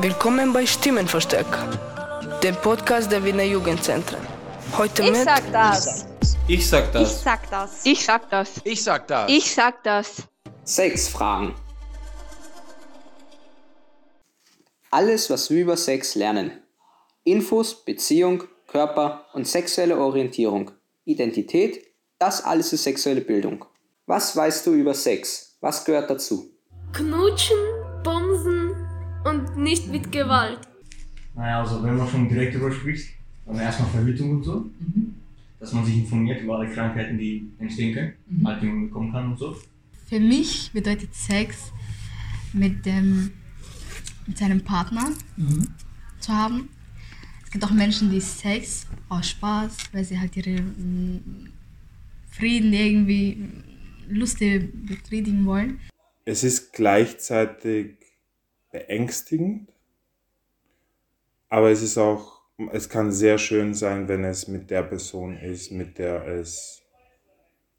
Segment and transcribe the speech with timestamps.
[0.00, 4.20] Willkommen bei Stimmenverstärker, dem Podcast der Wiener Jugendzentren.
[4.76, 6.06] Heute Ich mit sag das.
[6.46, 7.22] Ich sag Ich das.
[7.24, 7.80] sag das.
[7.84, 8.48] Ich sag das.
[8.64, 9.28] Ich sag das.
[9.28, 10.22] Ich sag das.
[10.62, 11.54] Sex Fragen.
[14.92, 16.52] Alles, was wir über Sex lernen.
[17.24, 20.70] Infos, Beziehung, Körper und sexuelle Orientierung.
[21.06, 21.84] Identität,
[22.20, 23.64] das alles ist sexuelle Bildung.
[24.06, 25.56] Was weißt du über Sex?
[25.60, 26.50] Was gehört dazu?
[26.92, 27.58] Knutschen,
[28.04, 28.57] Bumsen
[29.24, 30.60] und nicht mit Gewalt.
[31.34, 33.14] Naja, also wenn man schon direkt darüber spricht,
[33.46, 34.66] dann erstmal Verhütung und so.
[35.60, 38.12] Dass man sich informiert über alle Krankheiten, die entstehen können,
[38.44, 39.56] halt die man bekommen kann und so.
[40.06, 41.72] Für mich bedeutet Sex
[42.52, 43.32] mit dem
[44.28, 45.10] mit seinem Partner
[46.20, 46.68] zu haben.
[47.44, 51.50] Es gibt auch Menschen, die Sex aus Spaß, weil sie halt ihre mm,
[52.30, 53.64] Frieden irgendwie mm,
[54.10, 55.80] Lüste befriedigen wollen.
[56.26, 57.97] Es ist gleichzeitig
[58.70, 59.72] beängstigend,
[61.48, 65.70] aber es ist auch, es kann sehr schön sein, wenn es mit der Person ist,
[65.70, 66.82] mit der es,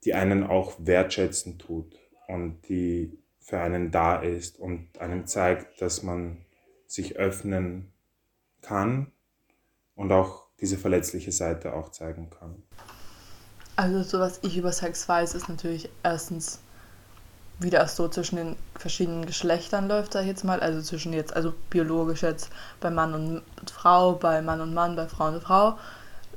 [0.04, 6.02] die einen auch wertschätzen tut und die für einen da ist und einem zeigt, dass
[6.02, 6.44] man
[6.86, 7.92] sich öffnen
[8.62, 9.12] kann
[9.94, 12.62] und auch diese verletzliche Seite auch zeigen kann.
[13.76, 16.60] Also so was ich über Sex weiß, ist natürlich erstens,
[17.60, 20.60] wie das so zwischen den verschiedenen Geschlechtern läuft, sag ich jetzt mal.
[20.60, 25.06] Also zwischen jetzt, also biologisch jetzt bei Mann und Frau, bei Mann und Mann, bei
[25.06, 25.76] Frau und Frau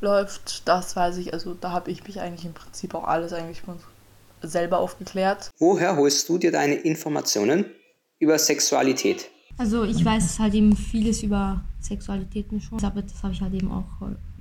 [0.02, 0.68] läuft.
[0.68, 3.78] Das weiß ich, also da habe ich mich eigentlich im Prinzip auch alles eigentlich von
[4.42, 5.50] selber aufgeklärt.
[5.58, 7.66] Woher holst du dir deine Informationen
[8.20, 9.30] über Sexualität?
[9.58, 13.72] Also ich weiß halt eben vieles über Sexualitäten schon, aber das habe ich halt eben
[13.72, 13.86] auch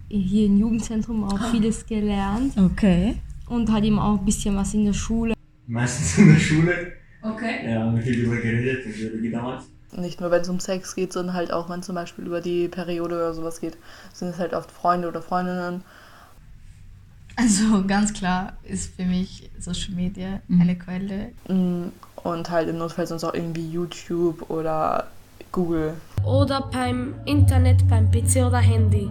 [0.08, 3.16] äh, hier im Jugendzentrum auch vieles gelernt Okay.
[3.48, 5.34] und halt eben auch ein bisschen was in der Schule.
[5.66, 6.92] Meistens in der Schule.
[7.22, 7.70] Okay.
[7.70, 9.64] Ja, haben wir viel darüber geredet, in Biologie damals.
[9.92, 12.68] Nicht nur wenn es um Sex geht, sondern halt auch wenn zum Beispiel über die
[12.68, 13.76] Periode oder sowas geht,
[14.12, 15.84] sind es halt oft Freunde oder Freundinnen.
[17.36, 21.32] Also ganz klar ist für mich Social Media eine Quelle.
[21.48, 25.08] Mm, Und halt im Notfall sonst auch irgendwie YouTube oder
[25.50, 25.94] Google.
[26.24, 29.10] Oder beim Internet, beim PC oder Handy.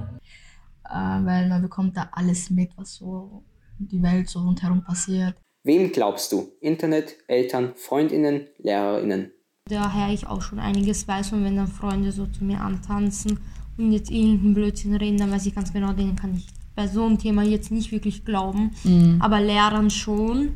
[0.85, 0.93] äh,
[1.25, 3.43] weil man bekommt da alles mit, was so
[3.79, 5.35] die Welt so rundherum passiert.
[5.63, 6.51] Wem glaubst du?
[6.59, 9.31] Internet, Eltern, Freundinnen, Lehrerinnen?
[9.69, 13.39] Daher ich auch schon einiges weiß und wenn dann Freunde so zu mir antanzen
[13.77, 17.05] und jetzt irgendeinen Blödsinn reden, dann weiß ich ganz genau, denen kann ich bei so
[17.05, 18.71] einem Thema jetzt nicht wirklich glauben.
[19.19, 20.53] Aber Lehrern schon.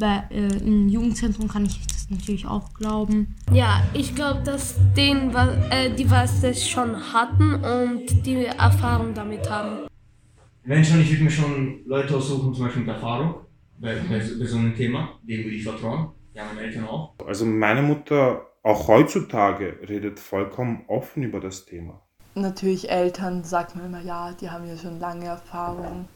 [0.00, 3.36] Bei, äh, Im Jugendzentrum kann ich das natürlich auch glauben.
[3.52, 5.32] Ja, ich glaube, dass denen,
[5.70, 9.86] äh, die was das schon hatten und die Erfahrung damit haben.
[10.64, 13.34] Wenn schon, ich würde mir schon Leute aussuchen, zum Beispiel mit Erfahrung,
[13.80, 16.12] bei, bei, so- bei so einem Thema, denen würde ich vertrauen.
[16.34, 17.14] Ja, meine Eltern auch.
[17.26, 22.02] Also meine Mutter, auch heutzutage, redet vollkommen offen über das Thema.
[22.34, 26.08] Natürlich Eltern sagt man immer, ja, die haben ja schon lange Erfahrung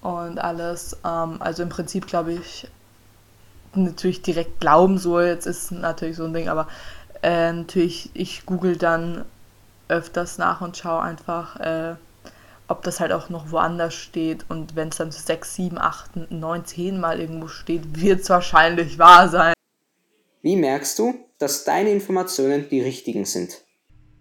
[0.00, 0.96] und alles.
[1.04, 2.68] Ähm, also im Prinzip glaube ich,
[3.74, 6.66] natürlich direkt glauben so, jetzt ist natürlich so ein Ding, aber
[7.22, 9.24] äh, natürlich, ich google dann
[9.88, 11.94] öfters nach und schaue einfach, äh,
[12.68, 16.30] ob das halt auch noch woanders steht und wenn es dann so 6, 7, 8,
[16.30, 19.54] 9, 10 Mal irgendwo steht, wird es wahrscheinlich wahr sein.
[20.42, 23.62] Wie merkst du, dass deine Informationen die richtigen sind?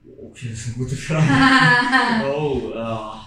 [0.03, 1.28] Okay, das ist eine gute Frage.
[2.35, 3.25] oh, äh.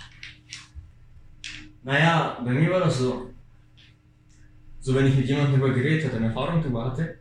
[1.82, 3.30] Naja, bei mir war das so.
[4.80, 7.18] So, wenn ich mit jemandem darüber geredet hatte, eine Erfahrung darüber hatte,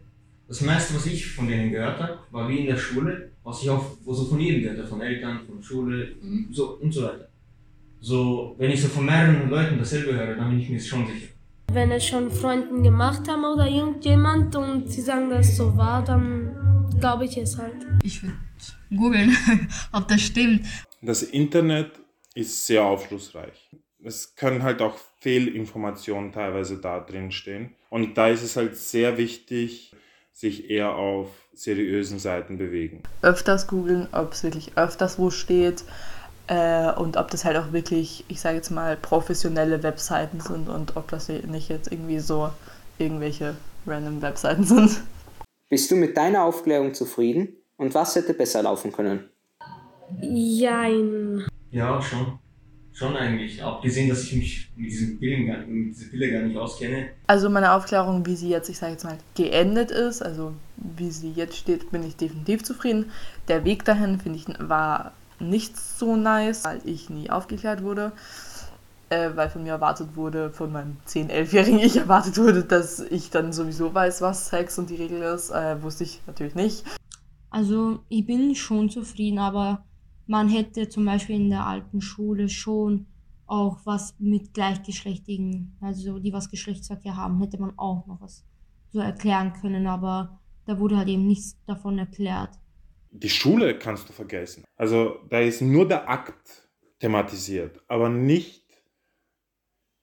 [0.48, 3.70] das meiste, was ich von denen gehört habe, war wie in der Schule, was ich
[3.70, 6.16] auch so von jedem gehört habe, von Eltern, von Schule,
[6.52, 7.27] so und so weiter.
[8.00, 11.28] So, wenn ich so von mehreren Leuten dasselbe höre, dann bin ich mir schon sicher.
[11.74, 16.04] Wenn es schon Freunden gemacht haben oder irgendjemand und sie sagen, dass es so war,
[16.04, 17.76] dann glaube ich es halt.
[18.04, 18.36] Ich würde
[18.96, 19.36] googeln,
[19.92, 20.66] ob das stimmt.
[21.02, 21.92] Das Internet
[22.36, 23.70] ist sehr aufschlussreich.
[24.04, 27.76] Es können halt auch Fehlinformationen teilweise da drin stehen.
[27.90, 29.92] Und da ist es halt sehr wichtig,
[30.32, 33.02] sich eher auf seriösen Seiten bewegen.
[33.24, 35.84] öfters googeln, ob es wirklich öfters wo steht
[36.48, 40.96] äh, und ob das halt auch wirklich, ich sage jetzt mal, professionelle Webseiten sind und
[40.96, 42.50] ob das nicht jetzt irgendwie so
[42.98, 43.56] irgendwelche
[43.86, 45.02] random Webseiten sind.
[45.70, 47.50] Bist du mit deiner Aufklärung zufrieden?
[47.76, 49.30] Und was hätte besser laufen können?
[50.22, 51.46] Jein.
[51.72, 52.40] Ja, schon.
[52.94, 53.62] Schon eigentlich.
[53.62, 57.10] Abgesehen, dass ich mich mit diesem Pillen gar, mit dieser Pille gar nicht auskenne.
[57.28, 61.32] Also meine Aufklärung, wie sie jetzt, ich sage jetzt mal, geendet ist, also wie sie
[61.32, 63.12] jetzt steht, bin ich definitiv zufrieden.
[63.50, 68.12] Der Weg dahin, finde ich, war nicht so nice, weil ich nie aufgeklärt wurde.
[69.10, 73.30] Äh, weil von mir erwartet wurde, von meinem 10-, 11-jährigen Ich erwartet wurde, dass ich
[73.30, 75.50] dann sowieso weiß, was Sex und die Regel ist.
[75.50, 76.84] Äh, wusste ich natürlich nicht.
[77.50, 79.86] Also ich bin schon zufrieden, aber
[80.26, 83.06] man hätte zum Beispiel in der alten Schule schon
[83.46, 88.44] auch was mit Gleichgeschlechtigen, also die was Geschlechtsverkehr haben, hätte man auch noch was
[88.92, 92.50] so erklären können, aber da wurde halt eben nichts davon erklärt.
[93.12, 94.64] Die Schule kannst du vergessen.
[94.76, 96.70] Also da ist nur der Akt
[97.00, 98.64] thematisiert, aber nicht,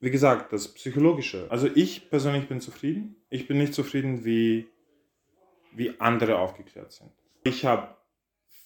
[0.01, 1.47] wie gesagt, das Psychologische.
[1.51, 3.17] Also ich persönlich bin zufrieden.
[3.31, 4.69] Ich bin nicht zufrieden, wie,
[5.73, 7.11] wie andere aufgeklärt sind.
[7.45, 7.95] Ich habe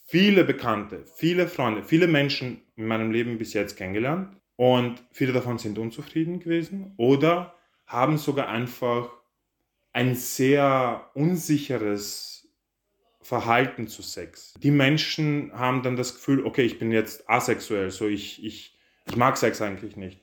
[0.07, 5.59] viele Bekannte, viele Freunde, viele Menschen in meinem Leben bis jetzt kennengelernt und viele davon
[5.59, 7.55] sind unzufrieden gewesen oder
[7.87, 9.11] haben sogar einfach
[9.93, 12.38] ein sehr unsicheres
[13.21, 14.55] Verhalten zu Sex.
[14.63, 19.17] Die Menschen haben dann das Gefühl, okay, ich bin jetzt asexuell, so ich, ich, ich
[19.17, 20.21] mag Sex eigentlich nicht.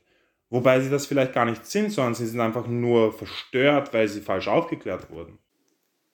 [0.49, 4.21] Wobei sie das vielleicht gar nicht sind, sondern sie sind einfach nur verstört, weil sie
[4.21, 5.37] falsch aufgeklärt wurden.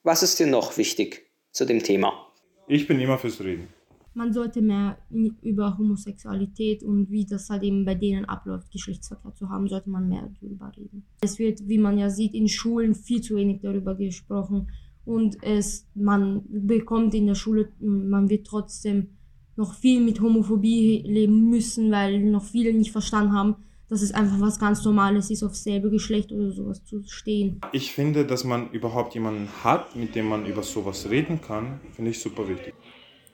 [0.03, 2.27] Was ist dir noch wichtig zu dem Thema?
[2.67, 3.67] Ich bin immer fürs Reden.
[4.13, 9.49] Man sollte mehr über Homosexualität und wie das halt eben bei denen abläuft, Geschlechtsverkehr zu
[9.49, 11.05] haben, sollte man mehr darüber reden.
[11.21, 14.67] Es wird, wie man ja sieht, in Schulen viel zu wenig darüber gesprochen
[15.05, 19.09] und es, man bekommt in der Schule, man wird trotzdem
[19.55, 23.55] noch viel mit Homophobie leben müssen, weil noch viele nicht verstanden haben,
[23.89, 27.59] dass es einfach was ganz Normales ist, auf selbe Geschlecht oder sowas zu stehen.
[27.73, 32.11] Ich finde, dass man überhaupt jemanden hat, mit dem man über sowas reden kann, finde
[32.11, 32.73] ich super wichtig.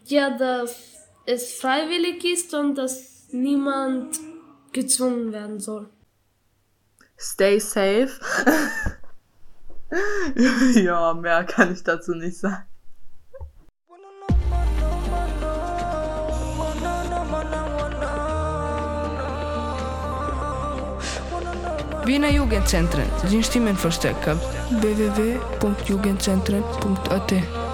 [0.06, 4.20] Ja, dass es freiwillig ist und dass niemand
[4.72, 5.90] gezwungen werden soll.
[7.20, 8.10] Stay safe.
[10.76, 12.66] ja, mehr kann ich dazu nicht sagen.
[22.06, 24.38] Wiener Jugendzentren sind Stimmenverstärker.
[24.80, 27.67] www.jugendzentren.at